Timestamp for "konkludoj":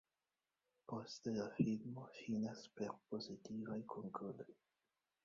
3.95-4.49